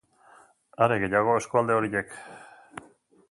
[0.85, 2.17] Are gehiago, eskualde horiek.